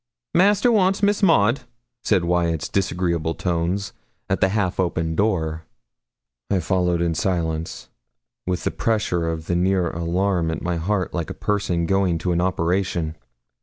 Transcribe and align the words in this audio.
'Master 0.33 0.71
wants 0.71 1.03
Miss 1.03 1.21
Maud,' 1.21 1.61
said 2.03 2.23
Wyat's 2.25 2.67
disagreeable 2.69 3.35
tones, 3.35 3.93
at 4.31 4.41
the 4.41 4.49
half 4.49 4.79
open 4.79 5.15
door. 5.15 5.65
I 6.49 6.59
followed 6.59 7.03
in 7.03 7.13
silence, 7.13 7.87
with 8.47 8.63
the 8.63 8.71
pressure 8.71 9.29
of 9.29 9.47
a 9.47 9.55
near 9.55 9.91
alarm 9.91 10.49
at 10.49 10.63
my 10.63 10.77
heart, 10.77 11.13
like 11.13 11.29
a 11.29 11.35
person 11.35 11.85
going 11.85 12.17
to 12.17 12.31
an 12.31 12.41
operation. 12.41 13.15